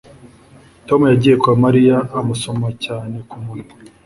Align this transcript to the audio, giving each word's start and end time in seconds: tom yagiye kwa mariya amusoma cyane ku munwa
tom 0.87 1.01
yagiye 1.11 1.35
kwa 1.41 1.53
mariya 1.63 1.97
amusoma 2.19 2.67
cyane 2.85 3.15
ku 3.29 3.37
munwa 3.43 3.73